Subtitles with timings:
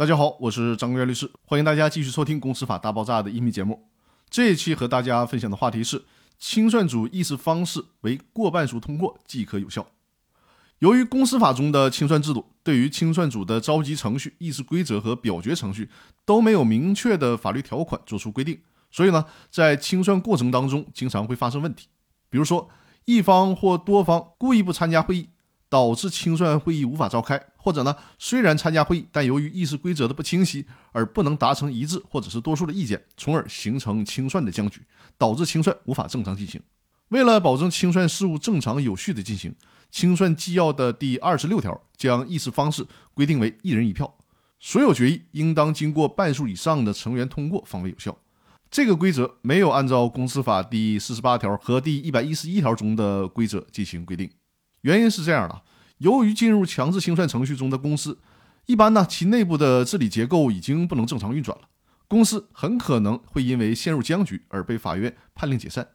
[0.00, 3.86] 大家好，我是张国元律师，欢迎大家继续收听《公司法大爆炸》的音频节目。
[4.30, 6.02] 这一期和大家分享的话题是：
[6.38, 9.86] 清算组议事方式为过半数通过即可有效。
[10.78, 15.90] 由于公司法中的清算制度对于清算组的召集程序、议事规则和表决程序
[16.24, 18.58] 都没有明确的法律条款作出规定，
[18.90, 21.88] 所以呢，在清算过程当中经常会发生问题。
[22.30, 22.70] 比如说，
[23.04, 25.28] 一方或多方故意不参加会议，
[25.70, 34.82] 导致清算会议无法召开；或者呢，虽然参加会议，但由于议事规则的不清晰而不能达成一致或者是多数的意见，从而形成清算的僵局，
[35.16, 36.60] 导致清算无法正常进行。
[37.08, 39.54] 为了保证清算事务正常有序的进行。
[39.90, 44.14] 清算纪要的第二十六条将议事方式规定为一人一票，
[44.60, 48.16] 所有决议应当经过半数以上的成员通过方为有效。
[48.70, 54.30] 这个规则没有按照公司法第四十八条和第一百一十一条中的规则进行规定。
[54.82, 55.60] 原因是这样的：
[56.00, 58.18] 由于进入强制清算程序中的公司，
[58.64, 61.68] 一般呢其内部的治理结构已经不能正常运转了，
[62.08, 65.86] 公司很可能会因为陷入僵局而被法院判令解散。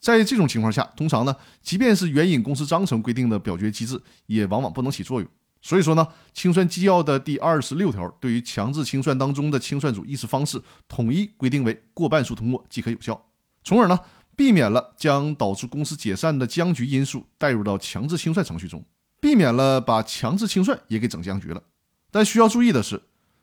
[0.00, 5.28] 在这种情况下，通常呢，即便是援引公司章程规定的表决机制，也往往不能起作用。
[5.60, 13.26] 所以说呢，清算纪要的第二十六条对于强制清算当中的清算组议事方式，统一规定为过半数通过即可有效，
[13.64, 13.98] 从而呢，
[14.36, 18.82] 避免了将导致公司解散的僵局因素带入到强制清算程序中，
[19.30, 21.62] 避免了把强制清算也给整僵局了。
[22.10, 23.00] 但需要注意的是。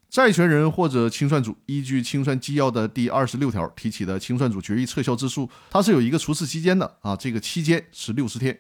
[0.10, 8.58] 债权人或者清算组依据清算纪要的第二十六条提起的清算组决议撤销之诉，它是有一个除斥期间的啊，这个期间是六十天。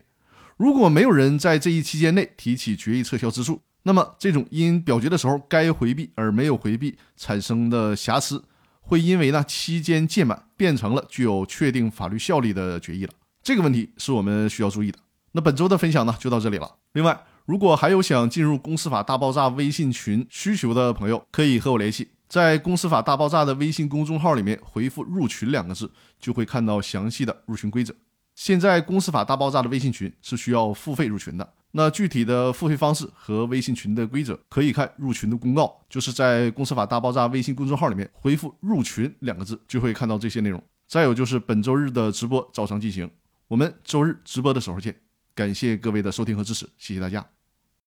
[0.55, 8.43] 如果没有人在这一期间内提起决议撤销之诉，那么这种因表决的时候该回避而没有回避产生的瑕疵，
[8.81, 13.11] 会因为呢期间届满变成了具有确定法律效力的决议了。
[13.41, 14.99] 这个问题是我们需要注意的。
[15.37, 16.69] 那本周的分享呢就到这里了。
[16.93, 17.17] 另外。
[17.45, 27.95] 如果还有想进入公司法大爆炸微信群需求的朋友，可以和我联系，在公司法大爆炸的微信公众号里面回复“入群”两个字，就会看到详细的入群规则。
[28.35, 40.61] 现在公司法大爆炸的微信群是需要付费入群的，那具体的付费方式和微信群的规则，可以看入群的公告，就是在公司法大爆炸微信公众号里面回复“入群”两个字，就会看到这些内容。
[40.85, 43.09] 再有就是本周日的直播照常进行，
[43.47, 45.06] 我们周日直播的时候见。
[45.37, 47.36] 感谢各位的收听和支持，谢谢大家。